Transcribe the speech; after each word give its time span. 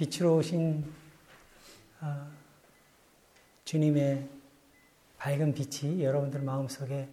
빛으로 0.00 0.36
오신 0.36 0.82
어, 2.00 2.26
주님의 3.66 4.26
밝은 5.18 5.52
빛이 5.52 6.02
여러분들 6.02 6.40
마음속에 6.40 7.06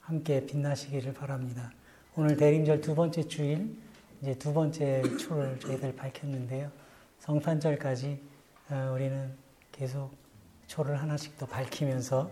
함께 0.00 0.46
빛나시기를 0.46 1.12
바랍니다. 1.12 1.72
오늘 2.14 2.36
대림절 2.36 2.82
두 2.82 2.94
번째 2.94 3.26
주일, 3.26 3.76
이제 4.22 4.32
두 4.38 4.54
번째 4.54 5.02
초를 5.18 5.58
저희들 5.58 5.96
밝혔는데요. 5.96 6.70
성탄절까지 7.18 8.20
어, 8.70 8.92
우리는 8.94 9.34
계속 9.72 10.12
초를 10.68 11.02
하나씩 11.02 11.36
더 11.36 11.46
밝히면서 11.46 12.30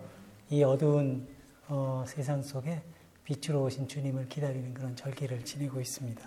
이 0.49 0.62
어두운 0.62 1.27
어, 1.67 2.05
세상 2.07 2.41
속에 2.41 2.80
빛으로 3.25 3.64
오신 3.64 3.89
주님을 3.89 4.29
기다리는 4.29 4.75
그런 4.75 4.95
절기를 4.95 5.45
지내고 5.45 5.80
있습니다. 5.80 6.23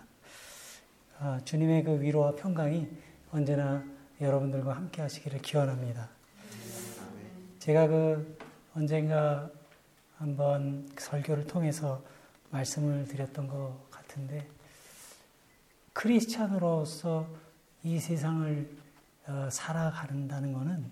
아, 1.20 1.40
주님의 1.46 1.86
그 1.86 2.02
위로와 2.02 2.36
평강이 2.36 3.14
언제나 3.36 3.83
여러분들과 4.21 4.73
함께 4.73 5.02
하시기를 5.02 5.41
기원합니다. 5.41 6.07
제가 7.59 7.85
그 7.88 8.38
언젠가 8.73 9.49
한번 10.17 10.88
설교를 10.98 11.45
통해서 11.45 12.02
말씀을 12.52 13.05
드렸던 13.09 13.49
것 13.49 13.91
같은데 13.91 14.48
크리스찬으로서 15.91 17.27
이 17.84 17.99
세상을 17.99 18.70
어, 19.27 19.49
살아가는다는 19.52 20.54
것은 20.54 20.85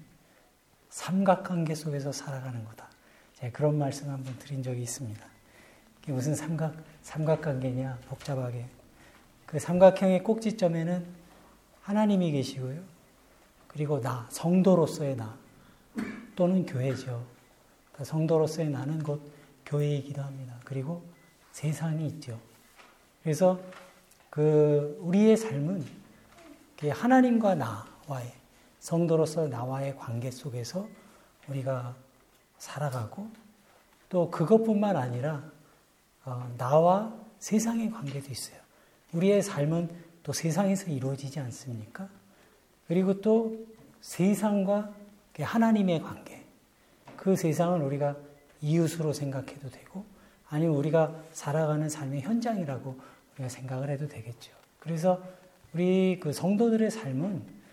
삼각관계 0.89 1.75
속에서 1.75 2.12
살아가는 2.12 2.65
거다. 2.65 2.89
제가 3.35 3.53
그런 3.53 3.77
말씀 3.77 4.09
한번 4.09 4.37
드린 4.39 4.62
적이 4.62 4.81
있습니다. 4.81 5.25
이게 6.01 6.12
무슨 6.12 6.35
삼각 6.35 6.75
삼각관계냐 7.03 7.99
복잡하게 8.09 8.65
그 9.45 9.59
삼각형의 9.59 10.23
꼭지점에는 10.23 11.23
하나님이 11.83 12.31
계시고요. 12.31 12.81
그리고 13.67 13.99
나 14.01 14.27
성도로서의 14.29 15.15
나 15.15 15.37
또는 16.35 16.65
교회죠. 16.65 17.25
성도로서의 18.01 18.70
나는 18.70 19.01
곧 19.03 19.21
교회이기도 19.65 20.21
합니다. 20.21 20.55
그리고 20.63 21.03
세상이 21.51 22.07
있죠. 22.07 22.40
그래서 23.21 23.59
그 24.29 24.98
우리의 25.01 25.37
삶은 25.37 25.85
하나님과 26.90 27.55
나와의 27.55 28.34
성도로서 28.79 29.47
나와의 29.47 29.95
관계 29.95 30.31
속에서 30.31 30.87
우리가 31.47 31.95
살아가고 32.57 33.29
또 34.09 34.29
그것뿐만 34.29 34.97
아니라 34.97 35.43
어, 36.25 36.53
나와 36.57 37.13
세상의 37.40 37.91
관계도 37.91 38.31
있어요. 38.31 38.57
우리의 39.13 39.41
삶은 39.41 39.90
또 40.24 40.32
세상에서 40.34 40.90
이루어지지 40.90 41.40
않습니까? 41.40 42.10
그리고 42.88 43.21
또 43.21 43.66
세상과 44.02 44.93
하나님의 45.40 46.02
관계. 46.02 46.43
그 47.18 47.35
세상은 47.35 47.82
우리가 47.82 48.15
이웃으로 48.62 49.13
생각해도 49.13 49.70
되고, 49.70 50.05
아니면 50.49 50.76
우리가 50.76 51.24
살아가는 51.32 51.88
삶의 51.90 52.21
현장이라고 52.21 52.96
우리가 53.34 53.49
생각을 53.49 53.90
해도 53.90 54.07
되겠죠. 54.07 54.52
그래서 54.80 55.21
우리 55.74 56.20
그 56.21 56.32
성도들의 56.32 56.91
삶은 56.91 57.63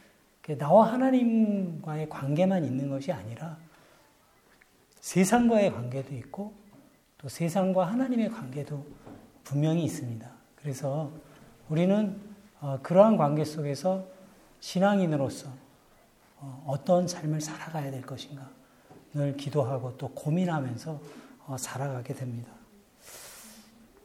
나와 0.59 0.93
하나님과의 0.93 2.09
관계만 2.09 2.65
있는 2.65 2.89
것이 2.89 3.13
아니라 3.13 3.57
세상과의 5.01 5.73
관계도 5.73 6.15
있고 6.15 6.53
또 7.19 7.29
세상과 7.29 7.87
하나님의 7.87 8.31
관계도 8.31 8.85
분명히 9.45 9.85
있습니다. 9.85 10.29
그래서 10.57 11.13
우리는 11.69 12.19
어, 12.19 12.30
그러한 12.83 13.17
관계 13.17 13.45
속에서 13.45 14.05
신앙인으로서 14.61 15.49
어, 16.39 16.65
어떤 16.67 17.09
삶을 17.09 17.41
살아가야 17.41 17.91
될 17.91 18.03
것인가 18.03 18.49
늘 19.15 19.37
기도하고 19.37 19.97
또 19.97 20.09
고민하면서 20.09 21.01
어, 21.47 21.57
살아가게 21.59 22.15
됩니다. 22.15 22.51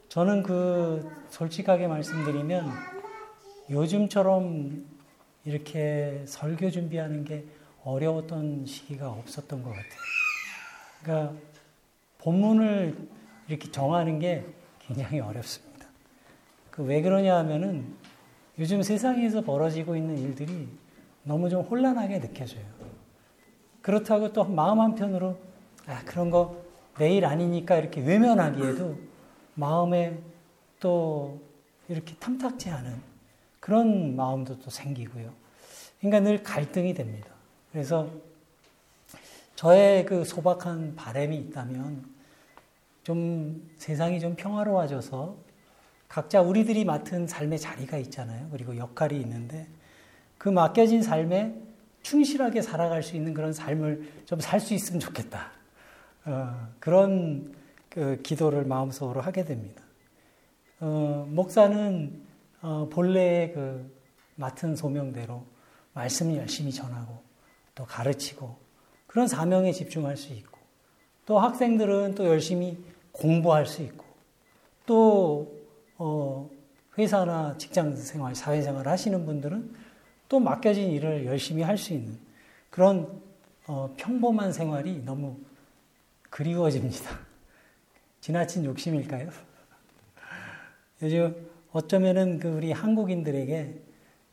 저는 0.08 0.42
그 0.42 1.10
솔직하게 1.30 1.86
말씀드리면 1.88 2.70
요즘처럼 3.70 4.86
이렇게 5.44 6.24
설교 6.26 6.70
준비하는 6.70 7.24
게 7.24 7.44
어려웠던 7.84 8.66
시기가 8.66 9.10
없었던 9.10 9.62
것 9.62 9.70
같아요. 9.70 10.00
그러니까 11.02 11.34
본문을 12.18 12.96
이렇게 13.48 13.70
정하는 13.70 14.18
게 14.18 14.44
굉장히 14.80 15.20
어렵습니다. 15.20 15.86
그 16.70 16.82
왜 16.82 17.00
그러냐 17.00 17.36
하면은 17.38 17.96
요즘 18.58 18.82
세상에서 18.82 19.42
벌어지고 19.42 19.96
있는 19.96 20.18
일들이 20.18 20.68
너무 21.22 21.50
좀 21.50 21.62
혼란하게 21.62 22.20
느껴져요. 22.20 22.64
그렇다고 23.82 24.32
또 24.32 24.44
마음 24.44 24.80
한편으로 24.80 25.36
아, 25.86 26.02
그런 26.04 26.30
거 26.30 26.56
내일 26.98 27.26
아니니까 27.26 27.76
이렇게 27.76 28.00
외면하기에도 28.00 28.96
마음에 29.54 30.18
또 30.80 31.40
이렇게 31.88 32.14
탐탁지 32.16 32.70
않은 32.70 33.00
그런 33.60 34.16
마음도 34.16 34.58
또 34.58 34.70
생기고요. 34.70 35.32
그러니까 36.00 36.20
늘 36.20 36.42
갈등이 36.42 36.94
됩니다. 36.94 37.28
그래서 37.72 38.08
저의 39.54 40.04
그 40.04 40.24
소박한 40.24 40.96
바램이 40.96 41.36
있다면 41.38 42.04
좀 43.02 43.70
세상이 43.78 44.20
좀 44.20 44.34
평화로워져서 44.34 45.36
각자 46.08 46.40
우리들이 46.40 46.84
맡은 46.84 47.26
삶의 47.26 47.58
자리가 47.58 47.98
있잖아요. 47.98 48.48
그리고 48.50 48.76
역할이 48.76 49.20
있는데 49.20 49.66
그 50.38 50.48
맡겨진 50.48 51.02
삶에 51.02 51.54
충실하게 52.02 52.62
살아갈 52.62 53.02
수 53.02 53.16
있는 53.16 53.34
그런 53.34 53.52
삶을 53.52 54.08
좀 54.26 54.38
살 54.40 54.60
수 54.60 54.74
있으면 54.74 55.00
좋겠다. 55.00 55.50
어, 56.24 56.68
그런 56.78 57.54
그 57.88 58.20
기도를 58.22 58.64
마음속으로 58.64 59.20
하게 59.20 59.44
됩니다. 59.44 59.82
어, 60.80 61.26
목사는 61.28 62.22
어, 62.62 62.88
본래의 62.92 63.52
그 63.52 63.96
맡은 64.36 64.76
소명대로 64.76 65.44
말씀을 65.94 66.36
열심히 66.36 66.72
전하고 66.72 67.18
또 67.74 67.84
가르치고 67.84 68.56
그런 69.06 69.26
사명에 69.28 69.72
집중할 69.72 70.16
수 70.16 70.32
있고 70.34 70.58
또 71.24 71.38
학생들은 71.38 72.14
또 72.14 72.26
열심히 72.26 72.76
공부할 73.12 73.66
수 73.66 73.82
있고 73.82 74.04
또 74.84 75.55
어, 75.98 76.48
회사나 76.98 77.56
직장 77.58 77.94
생활, 77.94 78.34
사회 78.34 78.62
생활 78.62 78.86
하시는 78.88 79.24
분들은 79.24 79.74
또 80.28 80.40
맡겨진 80.40 80.90
일을 80.90 81.26
열심히 81.26 81.62
할 81.62 81.76
수 81.78 81.92
있는 81.92 82.18
그런 82.70 83.22
어, 83.66 83.92
평범한 83.96 84.52
생활이 84.52 85.02
너무 85.04 85.38
그리워집니다. 86.30 87.18
지나친 88.20 88.64
욕심일까요? 88.64 89.30
요즘 91.02 91.48
어쩌면은 91.72 92.38
그 92.38 92.48
우리 92.48 92.72
한국인들에게 92.72 93.82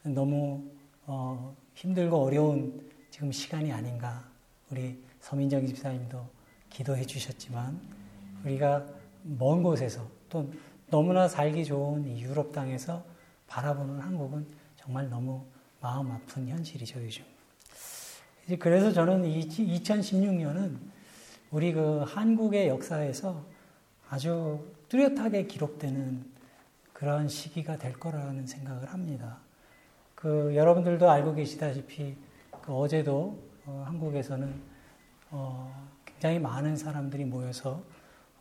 너무 0.04 0.64
어, 1.06 1.56
힘들고 1.76 2.18
어려운 2.18 2.90
지금 3.10 3.32
시간이 3.32 3.72
아닌가. 3.72 4.24
우리 4.70 5.02
서민정 5.20 5.66
집사님도 5.68 6.26
기도해 6.70 7.06
주셨지만 7.06 7.80
우리가 8.44 8.86
먼 9.24 9.64
곳에서 9.64 10.06
또 10.30 10.52
너무나 10.94 11.28
살기 11.28 11.66
좋은 11.66 12.06
이 12.06 12.22
유럽 12.22 12.52
땅에서 12.52 13.04
바라보는 13.48 14.00
한국은 14.00 14.46
정말 14.76 15.10
너무 15.10 15.44
마음 15.82 16.12
아픈 16.12 16.48
현실이죠, 16.48 17.04
요즘. 17.04 17.26
그래서 18.60 18.92
저는 18.92 19.24
2016년은 19.24 20.78
우리 21.50 21.74
그 21.74 22.04
한국의 22.04 22.68
역사에서 22.68 23.44
아주 24.08 24.72
뚜렷하게 24.88 25.48
기록되는 25.48 26.32
그러한 26.94 27.28
시기가 27.28 27.78
될 27.78 27.94
거라는 27.94 28.46
생각을 28.46 28.94
합니다. 28.94 29.40
그 30.14 30.56
여러분들도 30.56 31.10
알고 31.10 31.34
계시다시피 31.34 32.16
그 32.62 32.72
어제도 32.72 33.42
어 33.66 33.84
한국에서는 33.88 34.62
어 35.32 35.90
굉장히 36.06 36.38
많은 36.38 36.76
사람들이 36.76 37.26
모여서 37.26 37.82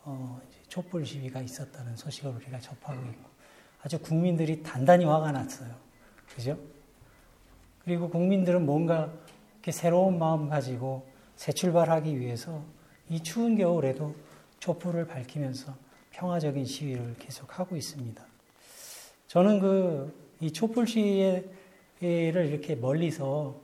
어 0.03 0.41
촛불 0.67 1.05
시위가 1.05 1.41
있었다는 1.41 1.95
소식을 1.95 2.31
우리가 2.31 2.59
접하고 2.59 3.01
있고 3.09 3.29
아주 3.81 3.99
국민들이 3.99 4.61
단단히 4.63 5.05
화가 5.05 5.31
났어요. 5.31 5.73
그죠? 6.35 6.57
그리고 7.83 8.09
국민들은 8.09 8.65
뭔가 8.65 9.11
이렇게 9.55 9.71
새로운 9.71 10.17
마음 10.17 10.49
가지고 10.49 11.07
새 11.35 11.51
출발하기 11.51 12.19
위해서 12.19 12.63
이 13.09 13.21
추운 13.21 13.55
겨울에도 13.57 14.15
촛불을 14.59 15.07
밝히면서 15.07 15.75
평화적인 16.11 16.65
시위를 16.65 17.15
계속하고 17.19 17.75
있습니다. 17.75 18.25
저는 19.27 19.59
그 19.59 20.23
이 20.43 20.51
촛불 20.51 20.85
시위를 20.85 21.45
이렇게 22.01 22.75
멀리서 22.75 23.61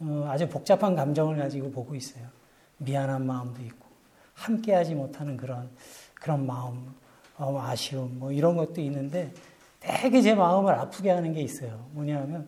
어, 0.00 0.24
아주 0.28 0.48
복잡한 0.48 0.96
감정을 0.96 1.36
가지고 1.36 1.70
보고 1.70 1.94
있어요. 1.94 2.26
미안한 2.78 3.24
마음도 3.24 3.62
있고 3.62 3.86
함께하지 4.34 4.94
못하는 4.94 5.36
그런 5.36 5.70
그런 6.14 6.46
마음, 6.46 6.94
어, 7.38 7.58
아쉬움, 7.60 8.18
뭐 8.18 8.30
이런 8.30 8.56
것도 8.56 8.80
있는데 8.82 9.32
되게 9.80 10.20
제 10.20 10.34
마음을 10.34 10.72
아프게 10.74 11.10
하는 11.10 11.32
게 11.32 11.40
있어요. 11.40 11.88
뭐냐면 11.92 12.46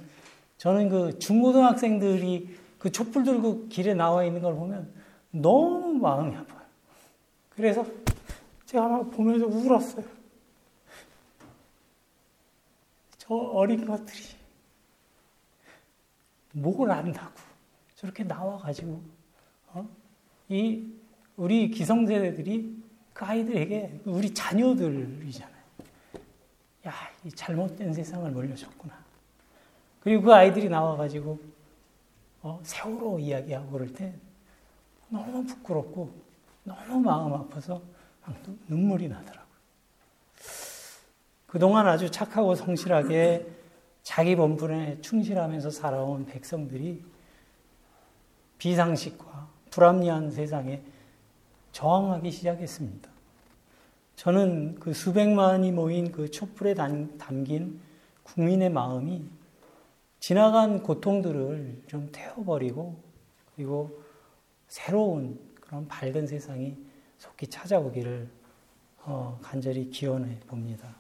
저는 0.59 0.89
그 0.91 1.19
중고등학생들이 1.19 2.57
그 2.79 2.93
촛불 2.93 3.25
들고 3.25 3.69
길에 3.69 3.95
나와 3.95 4.25
있는 4.25 4.43
걸 4.43 4.55
보면 4.55 4.93
너무 5.31 5.95
마음이 5.95 6.37
아파요. 6.37 6.61
그래서 7.51 7.87
제가 8.67 8.89
막 8.89 9.11
보면서 9.11 9.47
울었어요. 9.47 10.05
저 13.19 13.35
어린 13.35 13.87
것들이 13.87 14.21
뭘 16.53 16.91
안다고 16.91 17.33
저렇게 17.95 18.25
나와가지고 18.25 19.01
어? 19.69 19.89
이 20.49 20.93
우리 21.43 21.73
기성세대들이 21.73 22.83
그 23.13 23.25
아이들에게 23.25 24.03
우리 24.05 24.33
자녀들이잖아요. 24.33 25.57
야, 26.87 26.93
이 27.25 27.33
잘못된 27.33 27.93
세상을 27.93 28.31
물려줬구나. 28.31 28.95
그리고 30.05 30.23
그 30.23 30.33
아이들이 30.33 30.69
나와가지고 30.69 31.41
어, 32.43 32.61
세월호 32.63 33.19
이야기하고 33.19 33.71
그럴 33.73 33.93
때 33.93 34.15
너무 35.09 35.45
부끄럽고 35.45 36.13
너무 36.63 37.01
마음 37.01 37.35
아파서 37.35 37.83
눈물이 38.69 39.09
나더라고요. 39.09 39.43
그동안 41.49 41.89
아주 41.89 42.09
착하고 42.09 42.55
성실하게 42.55 43.49
자기 44.05 44.37
본분에 44.37 45.01
충실하면서 45.01 45.71
살아온 45.71 46.25
백성들이 46.25 47.03
비상식과 48.59 49.49
불합리한 49.73 50.31
세상에 50.31 50.81
저항하기 51.73 52.31
시작했습니다. 52.31 53.11
저는 54.17 54.77
그 54.77 54.93
수백만이 54.93 55.73
모인 55.73 56.13
그 56.13 56.31
촛불에 56.31 56.75
담긴 56.75 57.81
국민의 58.23 58.71
마음이 58.71 59.25
지나간 60.21 60.83
고통들을 60.83 61.83
좀 61.89 62.09
태워버리고 62.13 62.97
그리고 63.57 64.03
새로운 64.69 65.41
그런 65.61 65.89
밝은 65.89 66.27
세상이 66.27 66.77
속히 67.19 67.49
찾아오기를 67.49 68.29
어, 69.05 69.39
간절히 69.43 69.91
기원해 69.91 70.39
봅니다. 70.47 70.95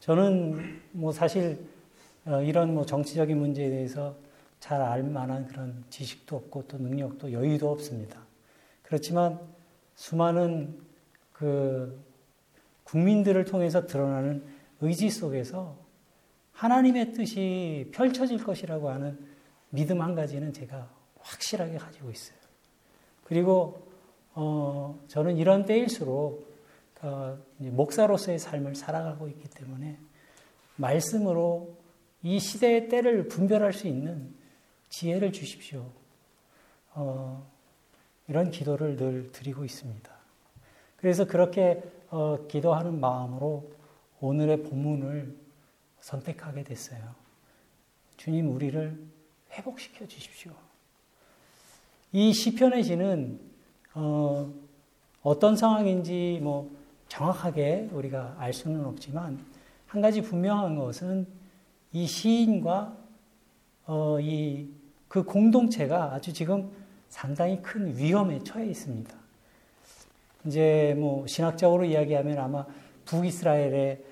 저는 0.00 0.82
뭐 0.92 1.12
사실 1.12 1.64
어, 2.24 2.42
이런 2.42 2.74
뭐 2.74 2.84
정치적인 2.84 3.38
문제에 3.38 3.70
대해서 3.70 4.16
잘 4.58 4.82
알 4.82 5.04
만한 5.04 5.46
그런 5.46 5.84
지식도 5.90 6.34
없고 6.34 6.66
또 6.66 6.78
능력도 6.78 7.30
여유도 7.30 7.70
없습니다. 7.70 8.25
그렇지만 8.86 9.40
수많은 9.94 10.80
그 11.32 12.00
국민들을 12.84 13.44
통해서 13.44 13.86
드러나는 13.86 14.44
의지 14.80 15.10
속에서 15.10 15.76
하나님의 16.52 17.12
뜻이 17.12 17.90
펼쳐질 17.92 18.42
것이라고 18.42 18.88
하는 18.90 19.18
믿음 19.70 20.00
한 20.00 20.14
가지는 20.14 20.52
제가 20.52 20.88
확실하게 21.20 21.76
가지고 21.78 22.10
있어요. 22.10 22.38
그리고 23.24 23.86
어, 24.34 24.98
저는 25.08 25.36
이런 25.36 25.66
때일수록 25.66 26.46
어, 27.02 27.38
목사로서의 27.58 28.38
삶을 28.38 28.74
살아가고 28.76 29.28
있기 29.28 29.48
때문에 29.48 29.98
말씀으로 30.76 31.76
이 32.22 32.38
시대의 32.38 32.88
때를 32.88 33.28
분별할 33.28 33.72
수 33.72 33.88
있는 33.88 34.34
지혜를 34.90 35.32
주십시오. 35.32 35.90
어, 36.94 37.50
이런 38.28 38.50
기도를 38.50 38.96
늘 38.96 39.30
드리고 39.32 39.64
있습니다. 39.64 40.10
그래서 40.96 41.24
그렇게 41.26 41.82
어, 42.10 42.46
기도하는 42.48 42.98
마음으로 43.00 43.70
오늘의 44.20 44.62
본문을 44.64 45.36
선택하게 46.00 46.64
됐어요. 46.64 47.14
주님 48.16 48.50
우리를 48.54 48.98
회복시켜 49.52 50.06
주십시오. 50.06 50.52
이 52.12 52.32
시편의 52.32 52.82
시는 52.82 53.40
어, 53.94 54.52
어떤 55.22 55.56
상황인지 55.56 56.40
뭐 56.42 56.70
정확하게 57.08 57.90
우리가 57.92 58.36
알 58.38 58.52
수는 58.52 58.84
없지만 58.84 59.44
한 59.86 60.00
가지 60.00 60.22
분명한 60.22 60.76
것은 60.76 61.26
이 61.92 62.06
시인과 62.06 62.96
어, 63.86 64.18
이그 64.20 65.24
공동체가 65.24 66.12
아주 66.12 66.32
지금 66.32 66.70
상당히 67.08 67.62
큰 67.62 67.96
위험에 67.96 68.40
처해 68.44 68.66
있습니다. 68.66 69.14
이제 70.46 70.94
뭐 70.98 71.26
신학적으로 71.26 71.84
이야기하면 71.84 72.38
아마 72.38 72.66
북이스라엘의 73.04 74.02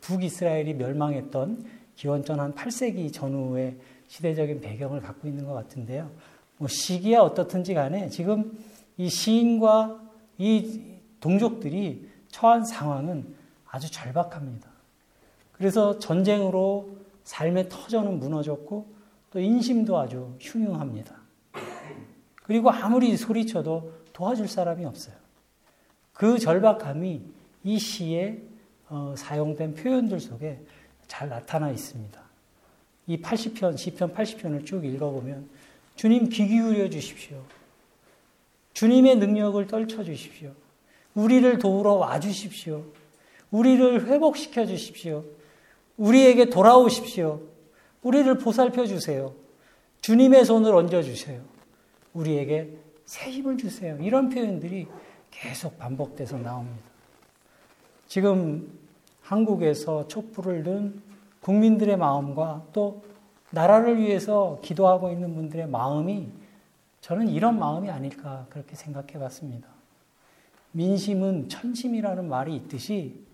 북이스라엘이 0.00 0.74
멸망했던 0.74 1.64
기원전 1.96 2.40
한 2.40 2.54
8세기 2.54 3.12
전후의 3.12 3.76
시대적인 4.08 4.60
배경을 4.60 5.00
갖고 5.00 5.28
있는 5.28 5.44
것 5.44 5.52
같은데요. 5.52 6.10
뭐 6.58 6.68
시기야 6.68 7.20
어떻든지 7.20 7.74
간에 7.74 8.08
지금 8.08 8.58
이 8.96 9.08
시인과 9.08 10.00
이 10.38 10.82
동족들이 11.20 12.08
처한 12.28 12.64
상황은 12.64 13.34
아주 13.66 13.90
절박합니다. 13.90 14.68
그래서 15.52 15.98
전쟁으로 15.98 16.96
삶의 17.24 17.68
터전은 17.68 18.18
무너졌고 18.18 18.86
또 19.30 19.38
인심도 19.38 19.98
아주 19.98 20.34
흉흉합니다. 20.40 21.19
그리고 22.50 22.68
아무리 22.68 23.16
소리쳐도 23.16 23.92
도와줄 24.12 24.48
사람이 24.48 24.84
없어요. 24.84 25.14
그 26.12 26.36
절박함이 26.36 27.20
이 27.62 27.78
시에 27.78 28.42
어, 28.88 29.14
사용된 29.16 29.76
표현들 29.76 30.18
속에 30.18 30.58
잘 31.06 31.28
나타나 31.28 31.70
있습니다. 31.70 32.20
이 33.06 33.22
80편, 33.22 33.78
시편 33.78 34.14
80편을 34.14 34.66
쭉 34.66 34.84
읽어보면 34.84 35.48
주님 35.94 36.28
귀 36.28 36.48
기울여 36.48 36.90
주십시오. 36.90 37.40
주님의 38.72 39.18
능력을 39.18 39.64
떨쳐 39.68 40.02
주십시오. 40.02 40.50
우리를 41.14 41.56
도우러 41.60 41.92
와 41.92 42.18
주십시오. 42.18 42.84
우리를 43.52 44.08
회복시켜 44.08 44.66
주십시오. 44.66 45.22
우리에게 45.96 46.50
돌아오십시오. 46.50 47.42
우리를 48.02 48.38
보살펴 48.38 48.86
주세요. 48.86 49.36
주님의 50.00 50.44
손을 50.44 50.74
얹어 50.74 51.04
주세요. 51.04 51.59
우리에게 52.14 52.76
새 53.04 53.30
힘을 53.30 53.58
주세요. 53.58 53.96
이런 54.00 54.28
표현들이 54.28 54.86
계속 55.30 55.78
반복돼서 55.78 56.38
나옵니다. 56.38 56.82
지금 58.06 58.78
한국에서 59.22 60.08
촛불을 60.08 60.62
든 60.64 61.02
국민들의 61.40 61.96
마음과 61.96 62.66
또 62.72 63.02
나라를 63.50 63.98
위해서 63.98 64.58
기도하고 64.62 65.10
있는 65.10 65.34
분들의 65.34 65.68
마음이 65.68 66.28
저는 67.00 67.28
이런 67.28 67.58
마음이 67.58 67.90
아닐까 67.90 68.46
그렇게 68.50 68.76
생각해 68.76 69.18
봤습니다. 69.18 69.68
민심은 70.72 71.48
천심이라는 71.48 72.28
말이 72.28 72.54
있듯이 72.56 73.24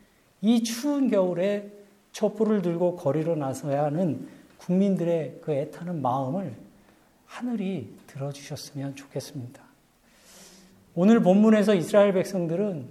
이 0.41 0.63
추운 0.63 1.11
겨울에 1.11 1.71
촛불을 2.13 2.63
들고 2.63 2.97
거리로 2.97 3.37
나서야 3.37 3.85
하는 3.85 4.29
국민들의 4.59 5.41
그 5.43 5.53
애타는 5.53 6.01
마음을 6.01 6.57
하늘이 7.27 7.95
들어주셨으면 8.17 8.97
좋겠습니다. 8.97 9.63
오늘 10.95 11.21
본문에서 11.21 11.75
이스라엘 11.75 12.13
백성들은 12.15 12.89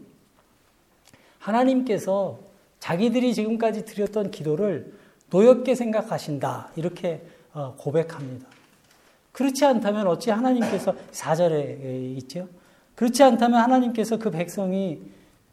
하나님께서 1.40 2.40
자기들이 2.80 3.34
지금까지 3.34 3.86
드렸던 3.86 4.32
기도를 4.32 4.94
노엽게 5.32 5.74
생각하신다. 5.74 6.72
이렇게 6.76 7.26
어, 7.54 7.74
고백합니다. 7.78 8.48
그렇지 9.32 9.66
않다면 9.66 10.08
어찌 10.08 10.30
하나님께서 10.30 10.94
4절에 11.12 12.18
있죠. 12.18 12.48
그렇지 12.94 13.24
않다면 13.24 13.60
하나님께서 13.60 14.18
그 14.18 14.30
백성이 14.30 15.02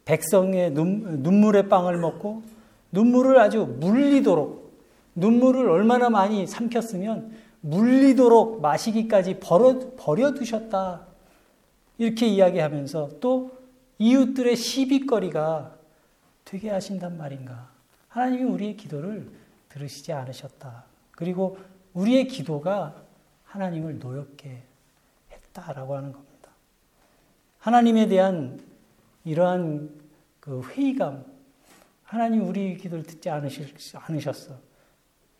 백성의 0.05 0.71
눈, 0.71 1.23
눈물의 1.23 1.69
빵을 1.69 1.97
먹고 1.97 2.43
눈물을 2.91 3.39
아주 3.39 3.65
물리도록 3.79 4.71
눈물을 5.15 5.69
얼마나 5.69 6.09
많이 6.09 6.45
삼켰으면 6.45 7.31
물리도록 7.63 8.61
마시기까지 8.61 9.39
버려, 9.39 9.79
버려두셨다. 9.95 11.07
이렇게 11.97 12.27
이야기하면서 12.27 13.19
또 13.21 13.57
이웃들의 13.99 14.55
시비거리가 14.55 15.75
되게 16.43 16.69
하신단 16.69 17.17
말인가. 17.17 17.69
하나님이 18.09 18.43
우리의 18.43 18.75
기도를 18.75 19.29
들으시지 19.69 20.11
않으셨다. 20.11 20.83
그리고 21.11 21.57
우리의 21.93 22.27
기도가 22.27 23.01
하나님을 23.45 23.99
노엽게 23.99 24.63
했다라고 25.31 25.95
하는 25.95 26.11
겁니다. 26.11 26.49
하나님에 27.59 28.07
대한 28.07 28.61
이러한 29.23 29.89
그 30.41 30.61
회의감, 30.63 31.23
하나님 32.03 32.45
우리 32.45 32.75
기도를 32.75 33.05
듣지 33.05 33.29
않으셨어. 33.29 34.57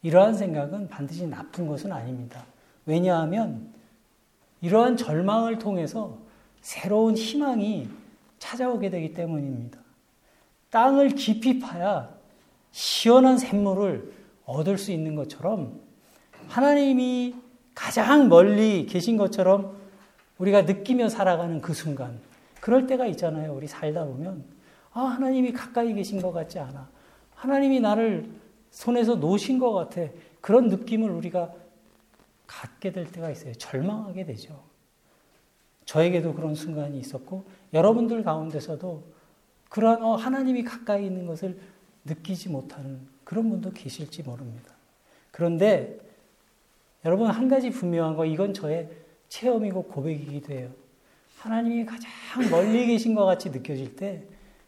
이러한 0.03 0.35
생각은 0.35 0.89
반드시 0.89 1.25
나쁜 1.25 1.65
것은 1.67 1.91
아닙니다. 1.91 2.45
왜냐하면 2.85 3.73
이러한 4.61 4.97
절망을 4.97 5.59
통해서 5.59 6.17
새로운 6.61 7.15
희망이 7.15 7.89
찾아오게 8.39 8.89
되기 8.89 9.13
때문입니다. 9.13 9.79
땅을 10.69 11.09
깊이 11.09 11.59
파야 11.59 12.09
시원한 12.71 13.37
샘물을 13.37 14.13
얻을 14.45 14.77
수 14.77 14.91
있는 14.91 15.15
것처럼 15.15 15.79
하나님이 16.47 17.35
가장 17.73 18.29
멀리 18.29 18.85
계신 18.85 19.17
것처럼 19.17 19.77
우리가 20.37 20.63
느끼며 20.63 21.09
살아가는 21.09 21.61
그 21.61 21.73
순간, 21.73 22.19
그럴 22.59 22.87
때가 22.87 23.05
있잖아요. 23.07 23.53
우리 23.53 23.67
살다 23.67 24.05
보면. 24.05 24.43
아, 24.91 25.01
하나님이 25.01 25.53
가까이 25.53 25.93
계신 25.93 26.21
것 26.21 26.31
같지 26.31 26.59
않아. 26.59 26.87
하나님이 27.35 27.79
나를 27.79 28.29
손에서 28.73 29.15
놓으신 29.15 29.59
것 29.59 29.71
같아. 29.71 30.01
그런 30.41 30.67
느낌을 30.67 31.09
우리가 31.09 31.53
갖게 32.47 32.91
될 32.91 33.09
때가 33.09 33.29
있어요. 33.29 33.53
절망하게 33.53 34.25
되죠. 34.25 34.61
저에게도 35.85 36.33
그런 36.33 36.55
순간이 36.55 36.99
있었고, 36.99 37.45
여러분들 37.73 38.23
가운데서도 38.23 39.03
그러한 39.69 40.03
어, 40.03 40.15
하나님이 40.15 40.63
가까이 40.63 41.05
있는 41.05 41.25
것을 41.27 41.59
느끼지 42.05 42.49
못하는 42.49 43.07
그런 43.23 43.49
분도 43.49 43.71
계실지 43.71 44.23
모릅니다. 44.23 44.73
그런데 45.31 45.99
여러분 47.05 47.29
한 47.29 47.47
가지 47.47 47.69
분명한 47.69 48.15
거 48.15 48.25
이건 48.25 48.53
저의 48.53 48.89
체험이고 49.29 49.83
고백이기도 49.83 50.53
해요. 50.53 50.69
하나님이 51.37 51.85
가장 51.85 52.09
멀리 52.51 52.85
계신 52.85 53.15
것 53.15 53.25
같이 53.25 53.49
느껴질 53.49 53.95
때 53.95 54.23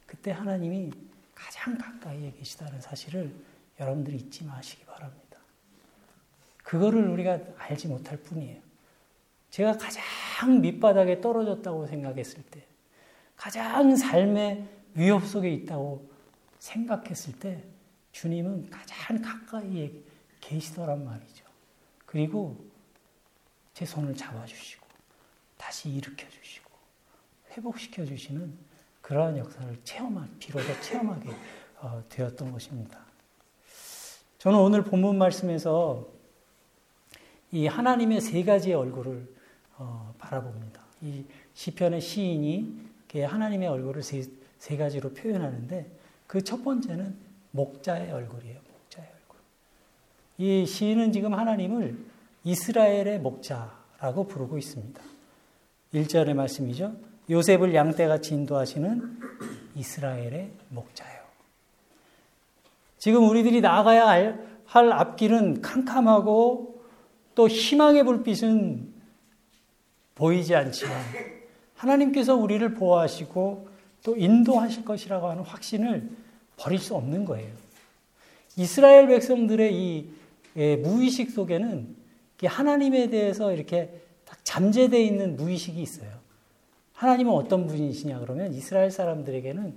그때 0.05 0.31
하나님이 0.31 0.91
가장 1.33 1.77
가까이에 1.77 2.33
계시다는 2.39 2.81
사실을 2.81 3.31
여러분들이 3.79 4.17
잊지 4.17 4.45
마시기 4.45 4.85
바랍니다. 4.85 5.39
그거를 6.63 7.07
우리가 7.07 7.39
알지 7.57 7.87
못할 7.87 8.17
뿐이에요. 8.17 8.61
제가 9.51 9.77
가장 9.77 10.61
밑바닥에 10.61 11.21
떨어졌다고 11.21 11.87
생각했을 11.87 12.43
때, 12.43 12.65
가장 13.35 13.95
삶의 13.95 14.67
위협 14.95 15.25
속에 15.25 15.49
있다고 15.53 16.09
생각했을 16.59 17.39
때, 17.39 17.63
주님은 18.11 18.69
가장 18.69 19.21
가까이에 19.21 19.93
계시더란 20.41 21.05
말이죠. 21.05 21.45
그리고 22.05 22.57
제 23.73 23.85
손을 23.85 24.15
잡아주시고, 24.15 24.85
다시 25.57 25.89
일으켜 25.89 26.27
주시고, 26.29 26.69
회복시켜 27.51 28.05
주시는 28.05 28.57
그러한 29.01 29.37
역사를 29.37 29.79
체험한, 29.83 30.37
비로소 30.39 30.81
체험하게 30.81 31.29
어, 31.77 32.03
되었던 32.09 32.51
것입니다. 32.51 33.04
저는 34.45 34.59
오늘 34.59 34.83
본문 34.83 35.17
말씀에서 35.17 36.05
이 37.51 37.65
하나님의 37.65 38.21
세 38.21 38.43
가지의 38.43 38.75
얼굴을 38.75 39.27
어, 39.75 40.13
바라봅니다. 40.19 40.81
이 41.01 41.23
시편의 41.55 41.99
시인이 41.99 42.85
하나님의 43.15 43.67
얼굴을 43.67 44.03
세, 44.03 44.23
세 44.59 44.77
가지로 44.77 45.13
표현하는데 45.13 45.89
그 46.27 46.43
첫 46.43 46.63
번째는 46.63 47.15
목자의 47.53 48.11
얼굴이에요. 48.11 48.59
목자의 48.71 49.07
얼굴. 49.07 49.39
이 50.37 50.67
시인은 50.67 51.11
지금 51.11 51.33
하나님을 51.33 51.97
이스라엘의 52.43 53.21
목자라고 53.21 54.27
부르고 54.27 54.59
있습니다. 54.59 55.01
1절의 55.91 56.35
말씀이죠. 56.35 56.95
요셉을 57.31 57.73
양떼같이 57.73 58.35
인도하시는 58.35 59.19
이스라엘의 59.73 60.51
목자요. 60.69 61.14
지금 62.97 63.27
우리들이 63.29 63.61
나가야 63.61 64.07
할 64.07 64.91
앞길은 64.91 65.61
캄캄하고 65.61 66.83
또 67.35 67.47
희망의 67.47 68.03
불빛은 68.03 68.93
보이지 70.15 70.55
않지만 70.55 70.95
하나님께서 71.75 72.35
우리를 72.35 72.73
보호하시고 72.73 73.67
또 74.03 74.15
인도하실 74.15 74.85
것이라고 74.85 75.27
하는 75.29 75.43
확신을 75.43 76.09
버릴 76.57 76.79
수 76.79 76.95
없는 76.95 77.25
거예요. 77.25 77.53
이스라엘 78.57 79.07
백성들의 79.07 79.75
이 79.75 80.09
예, 80.57 80.77
무의식 80.77 81.31
속에는 81.31 81.95
하나님에 82.43 83.09
대해서 83.09 83.51
이렇게 83.51 84.01
딱 84.23 84.39
잠재되어 84.43 84.99
있는 84.99 85.35
무의식이 85.35 85.81
있어요. 85.81 86.09
하나님은 86.93 87.33
어떤 87.33 87.67
분이시냐 87.67 88.19
그러면 88.19 88.53
이스라엘 88.53 88.91
사람들에게는 88.91 89.73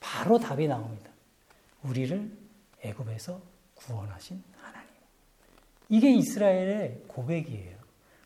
바로 0.00 0.38
답이 0.38 0.66
나옵니다. 0.66 1.10
우리를 1.84 2.30
애굽에서 2.82 3.40
구원하신 3.74 4.42
하나님. 4.56 4.88
이게 5.88 6.12
이스라엘의 6.12 7.02
고백이에요. 7.08 7.76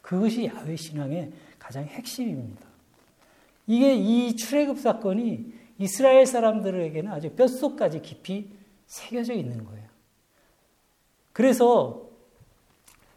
그것이 0.00 0.46
야훼 0.46 0.76
신앙의 0.76 1.32
가장 1.58 1.84
핵심입니다. 1.84 2.66
이게 3.66 3.94
이 3.94 4.36
출애굽 4.36 4.78
사건이 4.78 5.52
이스라엘 5.78 6.26
사람들에게는 6.26 7.10
아주 7.10 7.30
뼛속까지 7.30 8.02
깊이 8.02 8.50
새겨져 8.86 9.32
있는 9.34 9.64
거예요. 9.64 9.88
그래서 11.32 12.08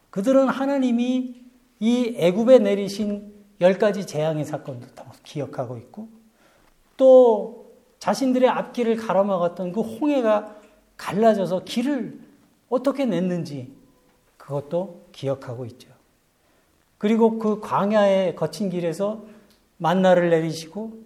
그들은 0.10 0.48
하나님이 0.48 1.44
이 1.80 2.15
애굽에 2.18 2.60
내리신 2.60 3.34
열 3.62 3.77
가지 3.77 4.08
재앙의 4.08 4.46
사건도 4.46 4.88
다 4.96 5.12
기억하고 5.24 5.77
있고 5.77 6.08
또 6.98 7.74
자신들의 8.00 8.48
앞길을 8.48 8.96
가로막았던 8.96 9.74
그 9.74 9.82
홍해가 9.82 10.62
갈라져서 10.97 11.63
길을 11.63 12.19
어떻게 12.69 13.05
냈는지 13.05 13.73
그것도 14.37 15.07
기억하고 15.11 15.65
있죠. 15.65 15.89
그리고 16.97 17.39
그 17.39 17.59
광야에 17.59 18.35
거친 18.35 18.69
길에서 18.69 19.25
만나를 19.77 20.29
내리시고 20.29 21.03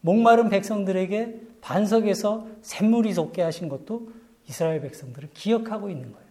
목마른 0.00 0.48
백성들에게 0.48 1.40
반석에서 1.60 2.46
샘물이 2.62 3.12
솟게 3.12 3.42
하신 3.42 3.68
것도 3.68 4.12
이스라엘 4.48 4.80
백성들은 4.80 5.30
기억하고 5.34 5.90
있는 5.90 6.12
거예요. 6.12 6.26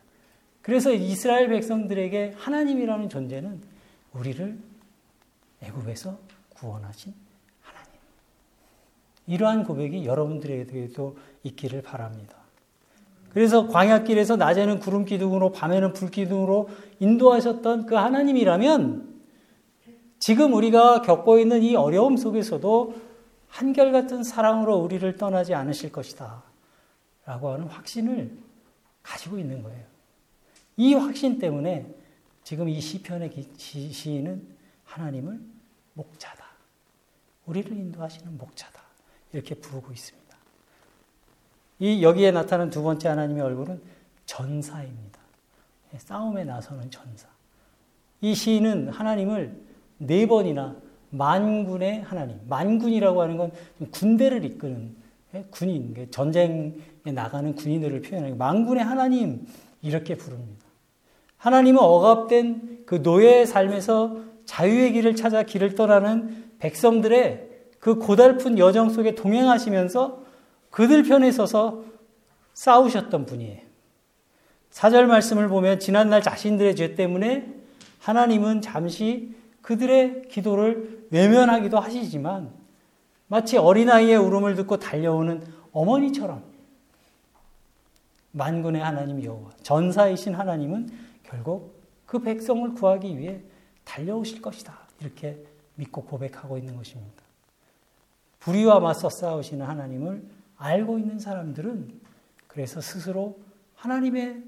그래서 0.62 0.92
이스라엘 0.92 1.50
백성들에게 1.50 2.36
하나님이라는 2.38 3.10
존재는 3.10 3.62
우리를 4.14 4.58
애굽에서 5.62 6.18
구원하신 6.56 7.14
하나님. 7.62 7.92
이러한 9.28 9.64
고백이 9.64 10.06
여러분들에게도 10.06 11.18
있기를 11.44 11.82
바랍니다. 11.82 12.45
그래서 13.36 13.68
광야길에서 13.68 14.38
낮에는 14.38 14.80
구름 14.80 15.04
기둥으로 15.04 15.52
밤에는 15.52 15.92
불 15.92 16.10
기둥으로 16.10 16.70
인도하셨던 17.02 17.86
그 17.86 17.96
하나님이라면 17.96 19.14
지금 20.20 20.54
우리가 20.54 21.02
겪고 21.02 21.38
있는 21.40 21.62
이 21.62 21.76
어려움 21.76 22.16
속에서도 22.16 22.96
한결같은 23.50 24.24
사랑으로 24.24 24.78
우리를 24.78 25.18
떠나지 25.18 25.54
않으실 25.54 25.92
것이다. 25.92 26.44
라고 27.26 27.50
하는 27.50 27.68
확신을 27.68 28.38
가지고 29.04 29.38
있는 29.38 29.64
거예요. 29.64 29.84
이 30.78 30.94
확신 30.94 31.38
때문에 31.38 31.94
지금 32.42 32.70
이 32.70 32.80
시편의 32.80 33.34
시인은 33.58 34.48
하나님을 34.86 35.42
목자다. 35.92 36.46
우리를 37.48 37.70
인도하시는 37.70 38.38
목자다. 38.38 38.82
이렇게 39.34 39.56
부르고 39.56 39.92
있습니다. 39.92 40.25
이 41.80 42.04
여기에 42.04 42.32
나타난 42.32 42.70
두 42.70 42.84
번째 42.84 43.10
하나님의 43.10 43.44
얼굴은 43.44 43.82
전사입니다. 44.26 45.20
싸움에 45.98 46.44
나서는 46.44 46.90
전사. 46.90 47.28
이 48.22 48.34
시인은 48.34 48.90
하나님을 48.90 49.56
네 49.98 50.28
번이나 50.28 50.76
만군의 51.10 52.02
하나님, 52.02 52.40
만군이라고 52.48 53.22
하는 53.22 53.38
건 53.38 53.52
군대를 53.92 54.44
이끄는 54.44 54.96
예, 55.34 55.46
군인, 55.50 56.08
전쟁에 56.12 56.74
나가는 57.04 57.54
군인들을 57.56 58.02
표현하는 58.02 58.38
만군의 58.38 58.84
하나님 58.84 59.46
이렇게 59.82 60.16
부릅니다. 60.16 60.66
하나님은 61.38 61.80
억압된 61.80 62.84
그 62.86 62.96
노예의 62.96 63.46
삶에서 63.46 64.18
자유의 64.46 64.94
길을 64.94 65.16
찾아 65.16 65.44
길을 65.44 65.76
떠나는 65.76 66.46
백성들의 66.60 67.50
그 67.80 67.96
고달픈 67.96 68.58
여정 68.58 68.90
속에 68.90 69.16
동행하시면서 69.16 70.25
그들 70.76 71.04
편에 71.04 71.32
서서 71.32 71.86
싸우셨던 72.54 73.26
분이에요. 73.26 73.62
사절 74.72 75.08
말씀을 75.08 75.48
보면 75.48 75.80
지난날 75.80 76.22
자신들의 76.22 76.76
죄 76.76 76.96
때문에 76.96 77.50
하나님은 78.00 78.62
잠시 78.62 79.34
그들의 79.62 80.24
기도를 80.28 81.08
외면하기도 81.12 81.80
하시지만 81.80 82.52
마치 83.28 83.58
어린아이의 83.58 84.18
울음을 84.18 84.56
듣고 84.56 84.76
달려오는 84.76 85.48
어머니처럼 85.72 86.44
만군의 88.32 88.82
하나님 88.82 89.24
여호와 89.24 89.52
전사이신 89.64 90.36
하나님은 90.36 90.90
결국 91.24 91.82
그 92.06 92.20
백성을 92.20 92.74
구하기 92.74 93.18
위해 93.18 93.40
달려오실 93.86 94.42
것이다. 94.42 94.78
이렇게 95.00 95.42
믿고 95.76 96.04
고백하고 96.04 96.58
있는 96.58 96.76
것입니다. 96.76 97.24
불의와 98.40 98.82
맞서 98.82 99.10
싸우시는 99.10 99.66
하나님을 99.66 100.35
알고 100.58 101.00
있는 101.00 101.20
사람들은 101.20 102.02
그래서 102.48 102.82
스스로 102.82 103.40
하나님의 103.76 104.44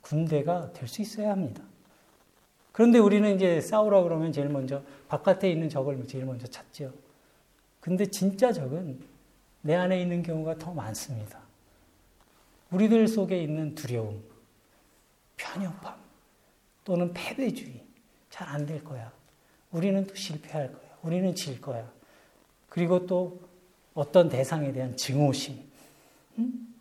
군대가 0.00 0.72
될 0.72 0.88
수 0.88 1.02
있어야 1.02 1.30
합니다. 1.30 1.62
그런데 2.72 2.98
우리는 2.98 3.34
이제 3.34 3.60
싸우라 3.60 4.02
그러면 4.02 4.32
제일 4.32 4.48
먼저 4.48 4.82
바깥에 5.08 5.50
있는 5.50 5.68
적을 5.68 6.06
제일 6.06 6.24
먼저 6.24 6.46
찾죠. 6.46 6.92
근데 7.80 8.06
진짜 8.06 8.52
적은 8.52 9.00
내 9.60 9.74
안에 9.74 10.00
있는 10.00 10.22
경우가 10.22 10.56
더 10.58 10.72
많습니다. 10.72 11.40
우리들 12.70 13.06
속에 13.06 13.42
있는 13.42 13.74
두려움, 13.74 14.22
편협함, 15.36 15.94
또는 16.84 17.12
패배주의. 17.12 17.84
잘 18.30 18.48
안 18.48 18.64
될 18.64 18.82
거야. 18.82 19.12
우리는 19.70 20.06
또 20.06 20.14
실패할 20.14 20.72
거야. 20.72 20.90
우리는 21.02 21.34
질 21.34 21.60
거야. 21.60 21.90
그리고 22.70 23.06
또 23.06 23.40
어떤 23.94 24.28
대상에 24.28 24.72
대한 24.72 24.96
증오심. 24.96 25.56
음? 26.38 26.74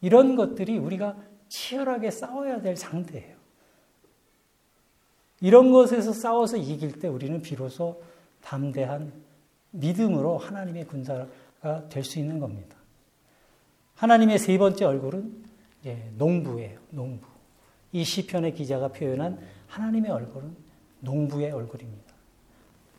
이런 0.00 0.36
것들이 0.36 0.78
우리가 0.78 1.16
치열하게 1.48 2.10
싸워야 2.10 2.60
될 2.60 2.76
상대예요. 2.76 3.34
이런 5.40 5.72
것에서 5.72 6.12
싸워서 6.12 6.56
이길 6.56 6.98
때 7.00 7.08
우리는 7.08 7.42
비로소 7.42 8.02
담대한 8.40 9.12
믿음으로 9.72 10.38
하나님의 10.38 10.86
군사가 10.86 11.26
될 11.88 12.04
수 12.04 12.18
있는 12.18 12.38
겁니다. 12.38 12.76
하나님의 13.96 14.38
세 14.38 14.56
번째 14.58 14.84
얼굴은 14.84 15.44
농부예요. 16.16 16.78
농부. 16.90 17.26
이 17.92 18.04
시편의 18.04 18.54
기자가 18.54 18.88
표현한 18.88 19.38
하나님의 19.68 20.10
얼굴은 20.10 20.56
농부의 21.00 21.52
얼굴입니다. 21.52 22.14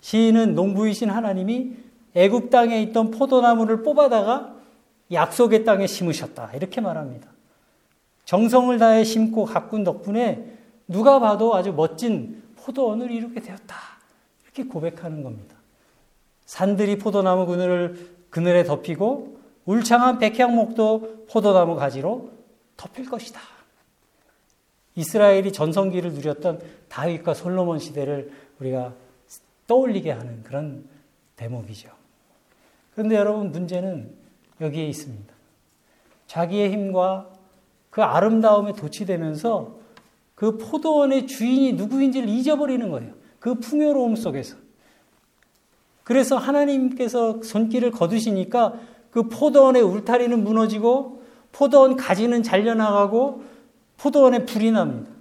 시인은 0.01 0.55
농부이신 0.55 1.09
하나님이 1.09 1.77
애굽 2.15 2.49
땅에 2.49 2.81
있던 2.83 3.11
포도나무를 3.11 3.83
뽑아다가 3.83 4.55
약속의 5.11 5.65
땅에 5.65 5.85
심으셨다. 5.85 6.51
이렇게 6.53 6.81
말합니다. 6.81 7.29
정성을 8.23 8.77
다해 8.79 9.03
심고 9.03 9.45
가꾼 9.45 9.83
덕분에 9.83 10.57
누가 10.87 11.19
봐도 11.19 11.55
아주 11.55 11.73
멋진 11.73 12.43
포도원을 12.57 13.11
이루게 13.11 13.41
되었다. 13.41 13.75
이렇게 14.43 14.63
고백하는 14.63 15.23
겁니다. 15.23 15.55
산들이 16.45 16.97
포도나무 16.97 17.45
그늘을 17.45 18.15
그늘에 18.29 18.63
덮이고 18.63 19.39
울창한 19.65 20.19
백향목도 20.19 21.25
포도나무 21.29 21.75
가지로 21.75 22.31
덮일 22.77 23.09
것이다. 23.09 23.39
이스라엘이 24.95 25.51
전성기를 25.51 26.13
누렸던 26.13 26.61
다윗과 26.87 27.33
솔로몬 27.33 27.79
시대를 27.79 28.31
우리가 28.59 28.93
떠올리게 29.67 30.11
하는 30.11 30.43
그런 30.43 30.87
대목이죠. 31.35 31.89
그런데 32.95 33.15
여러분 33.15 33.51
문제는 33.51 34.09
여기에 34.61 34.87
있습니다. 34.87 35.33
자기의 36.27 36.71
힘과 36.71 37.29
그 37.89 38.01
아름다움에 38.01 38.73
도취되면서 38.73 39.75
그 40.33 40.57
포도원의 40.57 41.27
주인이 41.27 41.73
누구인지를 41.73 42.27
잊어버리는 42.27 42.89
거예요. 42.89 43.13
그 43.39 43.55
풍요로움 43.55 44.15
속에서. 44.15 44.57
그래서 46.03 46.37
하나님께서 46.37 47.41
손길을 47.41 47.91
거두시니까 47.91 48.73
그 49.11 49.27
포도원의 49.29 49.81
울타리는 49.81 50.43
무너지고 50.43 51.23
포도원 51.51 51.95
가지는 51.95 52.43
잘려나가고 52.43 53.43
포도원에 53.97 54.45
불이 54.45 54.71
납니다. 54.71 55.11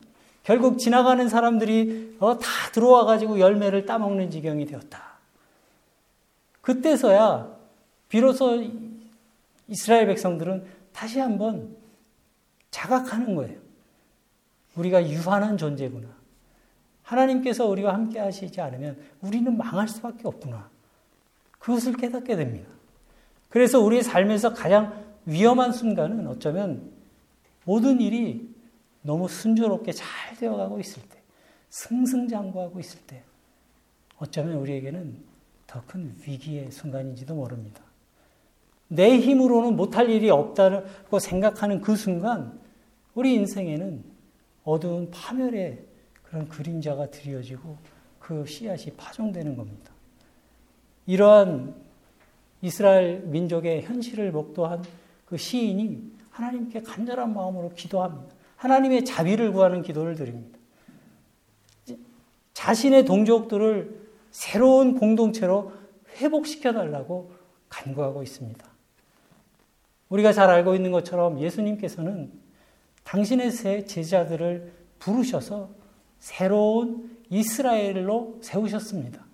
결국 0.42 0.78
지나가는 0.78 1.28
사람들이 1.28 2.16
어, 2.20 2.38
다 2.38 2.48
들어와 2.72 3.04
가지고 3.04 3.38
열매를 3.38 3.86
따먹는 3.86 4.30
지경이 4.30 4.66
되었다. 4.66 5.14
그때서야 6.60 7.53
비로소 8.08 8.62
이스라엘 9.68 10.06
백성들은 10.06 10.64
다시 10.92 11.18
한번 11.18 11.76
자각하는 12.70 13.34
거예요. 13.34 13.58
우리가 14.76 15.08
유한한 15.08 15.56
존재구나. 15.56 16.08
하나님께서 17.02 17.66
우리와 17.66 17.94
함께 17.94 18.18
하시지 18.18 18.60
않으면 18.60 18.98
우리는 19.20 19.56
망할 19.56 19.88
수밖에 19.88 20.26
없구나. 20.26 20.70
그것을 21.58 21.94
깨닫게 21.94 22.36
됩니다. 22.36 22.68
그래서 23.48 23.80
우리의 23.80 24.02
삶에서 24.02 24.52
가장 24.52 25.04
위험한 25.26 25.72
순간은 25.72 26.26
어쩌면 26.26 26.90
모든 27.64 28.00
일이 28.00 28.52
너무 29.02 29.28
순조롭게 29.28 29.92
잘 29.92 30.36
되어가고 30.36 30.80
있을 30.80 31.02
때, 31.08 31.22
승승장구하고 31.70 32.80
있을 32.80 33.00
때, 33.06 33.22
어쩌면 34.18 34.56
우리에게는 34.56 35.16
더 35.66 35.82
큰 35.86 36.14
위기의 36.26 36.70
순간인지도 36.70 37.34
모릅니다. 37.34 37.83
내 38.88 39.18
힘으로는 39.18 39.76
못할 39.76 40.10
일이 40.10 40.30
없다고 40.30 41.18
생각하는 41.18 41.80
그 41.80 41.96
순간, 41.96 42.58
우리 43.14 43.34
인생에는 43.34 44.04
어두운 44.64 45.10
파멸의 45.10 45.84
그런 46.22 46.48
그림자가 46.48 47.10
드리워지고 47.10 47.76
그 48.18 48.46
씨앗이 48.46 48.92
파종되는 48.96 49.56
겁니다. 49.56 49.92
이러한 51.06 51.74
이스라엘 52.62 53.20
민족의 53.20 53.82
현실을 53.82 54.32
목도한 54.32 54.82
그 55.26 55.36
시인이 55.36 56.12
하나님께 56.30 56.82
간절한 56.82 57.34
마음으로 57.34 57.70
기도합니다. 57.74 58.34
하나님의 58.56 59.04
자비를 59.04 59.52
구하는 59.52 59.82
기도를 59.82 60.14
드립니다. 60.14 60.58
자신의 62.54 63.04
동족들을 63.04 64.08
새로운 64.30 64.98
공동체로 64.98 65.72
회복시켜 66.16 66.72
달라고 66.72 67.32
간구하고 67.68 68.22
있습니다. 68.22 68.73
우리가 70.14 70.32
잘 70.32 70.48
알고 70.48 70.76
있는 70.76 70.92
것처럼 70.92 71.40
예수님께서는 71.40 72.30
당신의 73.02 73.50
새 73.50 73.84
제자들을 73.84 74.72
부르셔서 75.00 75.70
새로운 76.20 77.18
이스라엘로 77.30 78.38
세우셨습니다. 78.40 79.24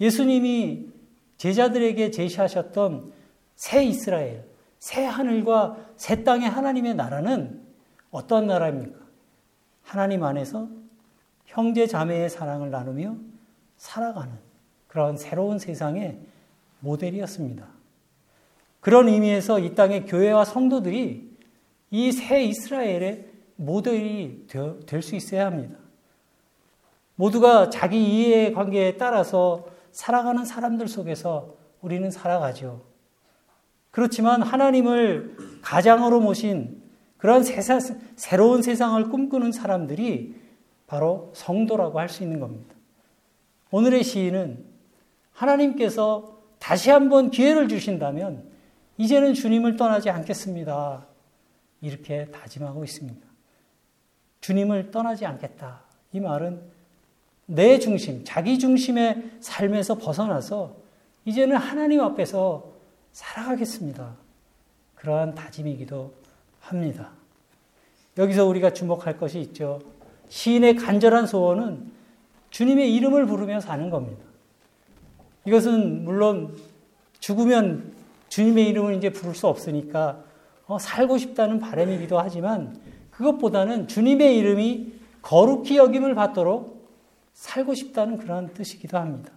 예수님이 0.00 0.88
제자들에게 1.36 2.10
제시하셨던 2.10 3.12
새 3.56 3.84
이스라엘, 3.84 4.44
새 4.78 5.04
하늘과 5.04 5.76
새 5.96 6.24
땅의 6.24 6.48
하나님의 6.48 6.94
나라는 6.94 7.62
어떤 8.10 8.46
나라입니까? 8.46 8.98
하나님 9.82 10.24
안에서 10.24 10.68
형제 11.44 11.86
자매의 11.86 12.30
사랑을 12.30 12.70
나누며 12.70 13.16
살아가는 13.76 14.32
그런 14.88 15.18
새로운 15.18 15.58
세상의 15.58 16.18
모델이었습니다. 16.80 17.79
그런 18.80 19.08
의미에서 19.08 19.58
이 19.58 19.74
땅의 19.74 20.06
교회와 20.06 20.44
성도들이 20.44 21.30
이 21.92 22.12
새 22.12 22.42
이스라엘의 22.44 23.26
모델이 23.56 24.46
될 24.86 25.02
수 25.02 25.16
있어야 25.16 25.46
합니다. 25.46 25.76
모두가 27.16 27.68
자기 27.68 28.02
이해 28.02 28.52
관계에 28.52 28.96
따라서 28.96 29.66
살아가는 29.92 30.44
사람들 30.44 30.88
속에서 30.88 31.54
우리는 31.82 32.10
살아가죠. 32.10 32.82
그렇지만 33.90 34.42
하나님을 34.42 35.36
가장으로 35.62 36.20
모신 36.20 36.80
그런 37.18 37.42
세상, 37.42 37.80
새로운 38.16 38.62
세상을 38.62 39.02
꿈꾸는 39.10 39.52
사람들이 39.52 40.36
바로 40.86 41.30
성도라고 41.34 41.98
할 41.98 42.08
수 42.08 42.22
있는 42.22 42.40
겁니다. 42.40 42.74
오늘의 43.70 44.04
시인은 44.04 44.64
하나님께서 45.32 46.38
다시 46.58 46.90
한번 46.90 47.30
기회를 47.30 47.68
주신다면 47.68 48.49
이제는 49.00 49.32
주님을 49.32 49.76
떠나지 49.76 50.10
않겠습니다. 50.10 51.06
이렇게 51.80 52.26
다짐하고 52.26 52.84
있습니다. 52.84 53.26
주님을 54.42 54.90
떠나지 54.90 55.24
않겠다. 55.24 55.80
이 56.12 56.20
말은 56.20 56.60
내 57.46 57.78
중심, 57.78 58.22
자기 58.26 58.58
중심의 58.58 59.38
삶에서 59.40 59.94
벗어나서 59.94 60.76
이제는 61.24 61.56
하나님 61.56 62.02
앞에서 62.02 62.72
살아가겠습니다. 63.12 64.16
그러한 64.96 65.34
다짐이기도 65.34 66.12
합니다. 66.60 67.12
여기서 68.18 68.44
우리가 68.44 68.74
주목할 68.74 69.16
것이 69.16 69.40
있죠. 69.40 69.80
시인의 70.28 70.76
간절한 70.76 71.26
소원은 71.26 71.90
주님의 72.50 72.94
이름을 72.96 73.24
부르며 73.24 73.60
사는 73.60 73.88
겁니다. 73.88 74.22
이것은 75.46 76.04
물론 76.04 76.54
죽으면 77.20 77.99
주님의 78.30 78.68
이름을 78.68 78.94
이제 78.94 79.10
부를 79.10 79.34
수 79.34 79.46
없으니까 79.46 80.24
어, 80.66 80.78
살고 80.78 81.18
싶다는 81.18 81.58
바람이기도 81.58 82.18
하지만 82.18 82.80
그것보다는 83.10 83.88
주님의 83.88 84.38
이름이 84.38 84.94
거룩히 85.20 85.76
여김을 85.76 86.14
받도록 86.14 86.88
살고 87.34 87.74
싶다는 87.74 88.16
그러한 88.16 88.54
뜻이기도 88.54 88.96
합니다. 88.96 89.32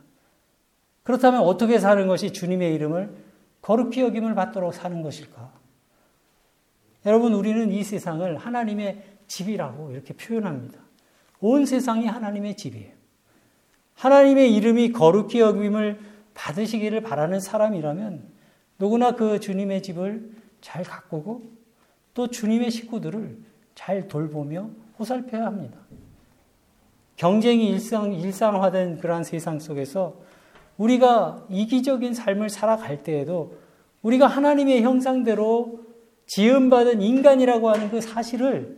그렇다면 1.03 1.41
어떻게 1.41 1.79
사는 1.79 2.08
것이 2.08 2.32
주님의 2.32 2.73
이름을 2.75 3.13
거룩히 3.62 4.01
여김을 4.01 4.36
받도록 4.36 4.73
사는 4.73 5.01
것일까? 5.01 5.51
여러분, 7.06 7.34
우리는 7.34 7.71
이 7.71 7.84
세상을 7.84 8.38
하나님의 8.38 9.03
집이라고 9.27 9.91
이렇게 9.91 10.13
표현합니다. 10.13 10.79
온 11.39 11.65
세상이 11.65 12.06
하나님의 12.06 12.56
집이에요. 12.56 12.93
하나님의 13.95 14.56
이름이 14.56 14.91
거룩히 14.91 15.39
여김을 15.39 15.99
받으시기를 16.34 17.01
바라는 17.01 17.39
사람이라면 17.39 18.33
누구나 18.80 19.16
그 19.16 19.40
주님의 19.40 19.84
집을 19.84 20.32
잘 20.62 20.84
가꾸고 20.84 21.44
또 22.14 22.28
주님의 22.28 22.72
식구들을 22.72 23.38
잘 23.76 24.08
돌보며 24.08 24.70
호살펴야 25.00 25.46
합니다. 25.46 25.78
경쟁이 27.16 27.70
일상, 27.70 28.14
일상화된 28.14 29.00
그러한 29.00 29.24
세상 29.24 29.60
속에서 29.60 30.16
우리가 30.78 31.46
이기적인 31.50 32.14
삶을 32.14 32.50
살아갈 32.50 33.04
때에도 33.04 33.58
우리가 34.02 34.28
하나님의 34.28 34.82
형상대로 34.82 35.80
지음받은 36.28 37.02
인간이라고 37.02 37.70
하는 37.70 37.90
그 37.90 38.02
사실을 38.02 38.78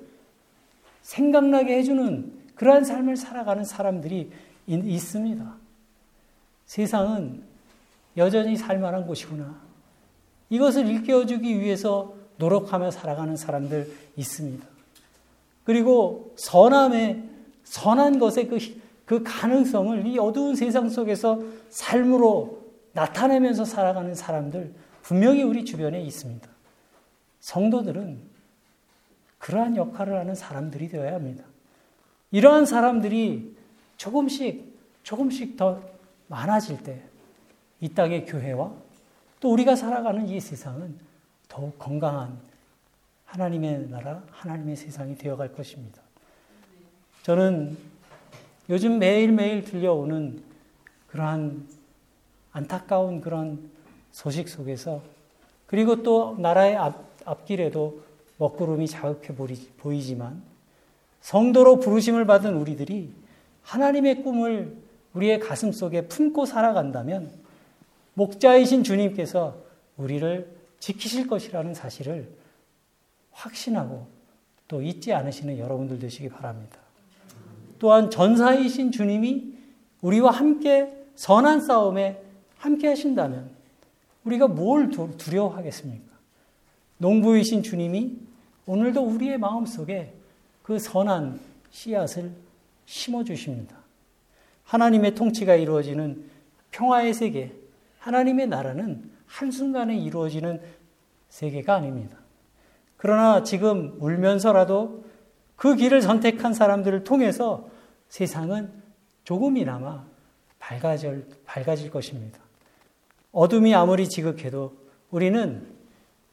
생각나게 1.02 1.78
해주는 1.78 2.34
그러한 2.56 2.84
삶을 2.84 3.16
살아가는 3.18 3.64
사람들이 3.64 4.32
있, 4.68 5.00
습니다 5.00 5.56
세상은 6.66 7.44
여전히 8.18 8.56
살만한 8.56 9.06
곳이구나. 9.06 9.65
이것을 10.50 10.88
일깨워주기 10.88 11.60
위해서 11.60 12.14
노력하며 12.38 12.92
살아가는 12.92 13.36
사람들 13.36 13.92
있습니다. 14.16 14.66
그리고 15.64 16.34
선함의, 16.38 17.24
선한 17.64 18.20
것의 18.20 18.48
그, 18.48 18.60
그 19.06 19.24
가능성을 19.24 20.06
이 20.06 20.20
어두운 20.20 20.56
세상 20.56 20.90
속에서 20.90 21.42
삶으로 21.70 22.64
나타내면서 22.94 23.66
살아가는 23.66 24.14
사람들 24.14 24.74
분명히 25.02 25.44
우리 25.44 25.66
주변에 25.66 26.02
있습니다. 26.02 26.48
성도들은 27.40 28.20
그러한 29.40 29.76
역할을 29.76 30.18
하는 30.18 30.36
사람들이 30.36 30.90
되어야 30.90 31.14
합니다. 31.14 31.44
이러한 32.32 32.66
사람들이 32.66 33.56
조금씩, 33.98 34.76
조금씩 35.04 35.58
더 35.58 35.82
많아질 36.28 36.84
때 36.84 37.16
이 37.86 37.90
땅의 37.90 38.26
교회와 38.26 38.74
또 39.46 39.54
우리가 39.54 39.76
살아가는 39.76 40.28
이 40.28 40.40
세상은 40.40 40.96
더욱 41.48 41.78
건강한 41.78 42.36
하나님의 43.26 43.90
나라, 43.92 44.24
하나님의 44.32 44.76
세상이 44.76 45.20
되어갈 45.20 45.54
것입니다. 45.54 46.02
저는 47.22 47.78
요즘 48.72 48.98
매일매일 48.98 49.64
들려오는 49.64 50.42
그러한 51.10 51.68
안타까운 52.54 53.22
그런 53.22 53.70
소식 54.12 54.50
속에서 54.50 55.04
그리고 55.68 56.02
또 56.02 56.36
나라의 56.40 56.76
앞, 56.76 57.06
앞길에도 57.26 58.02
먹구름이 58.40 58.88
자욱해 58.88 59.36
보이지만 59.78 60.42
성도로 61.22 61.82
부르심을 61.82 62.26
받은 62.26 62.56
우리들이 62.56 63.14
하나님의 63.62 64.24
꿈을 64.24 64.76
우리의 65.14 65.40
가슴 65.40 65.72
속에 65.72 66.08
품고 66.08 66.48
살아간다면 66.48 67.45
목자이신 68.16 68.84
주님께서 68.84 69.56
우리를 69.98 70.54
지키실 70.80 71.28
것이라는 71.28 71.74
사실을 71.74 72.30
확신하고 73.32 74.08
또 74.68 74.82
잊지 74.82 75.14
않으시는 75.14 75.58
여러분들 75.58 76.00
되시기 76.00 76.30
바랍니다. 76.30 76.80
또한 77.80 78.10
전사이신 78.10 78.92
주님이 78.92 79.54
우리와 80.02 80.32
함께 80.32 80.92
선한 81.16 81.62
싸움에 81.62 82.22
함께 82.58 82.88
하신다면 82.88 83.52
우리가 84.24 84.48
뭘 84.48 84.90
두려워하겠습니까? 84.90 86.06
농부이신 86.98 87.64
주님이 87.64 88.18
오늘도 88.66 89.04
우리의 89.04 89.38
마음 89.38 89.66
속에 89.66 90.14
그 90.64 90.80
선한 90.80 91.40
씨앗을 91.72 92.32
심어 92.86 93.24
주십니다. 93.24 93.76
하나님의 94.64 95.14
통치가 95.14 95.56
이루어지는 95.56 96.24
평화의 96.72 97.14
세계, 97.14 97.54
하나님의 98.06 98.48
나라는 98.48 99.10
한순간에 99.26 99.98
이루어지는 99.98 100.62
세계가 101.30 101.74
아닙니다. 101.74 102.20
그러나 102.98 103.42
지금 103.42 103.98
울면서라도 104.00 105.06
그 105.56 105.76
길을 105.76 106.04
선택한 106.04 106.54
사람들을 106.54 107.04
통해서 107.04 107.68
세상은 108.08 108.72
조금이나마 109.24 110.06
밝아질, 110.60 111.28
밝아질 111.46 111.90
것입니다. 111.90 112.40
어둠이 113.32 113.74
아무리 113.74 114.08
지극해도 114.08 114.78
우리는 115.10 115.66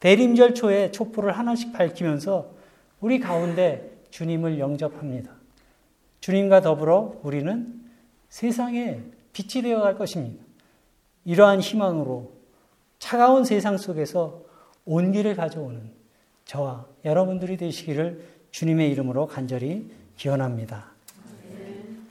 대림절 0.00 0.54
초에 0.54 0.90
촛불을 0.90 1.32
하나씩 1.32 1.72
밝히면서 1.72 2.52
우리 3.00 3.18
가운데 3.18 3.98
주님을 4.11 4.58
영접합니다. 4.58 5.32
주님과 6.20 6.61
더불어 6.61 7.18
우리는 7.22 7.82
세상에 8.28 9.00
빛이 9.32 9.62
되어 9.62 9.80
갈 9.80 9.96
것입니다. 9.96 10.51
이러한 11.24 11.61
희망으로 11.61 12.32
차가운 12.98 13.44
세상 13.44 13.76
속에서 13.76 14.42
온기를 14.85 15.35
가져오는 15.37 15.92
저와 16.44 16.87
여러분들이 17.04 17.56
되시기를 17.56 18.26
주님의 18.50 18.90
이름으로 18.90 19.26
간절히 19.26 19.90
기원합니다. 20.16 20.91